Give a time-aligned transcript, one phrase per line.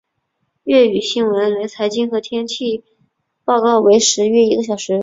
[0.63, 2.83] 粤语新闻连财经和天气
[3.45, 4.99] 报告为时约一小时。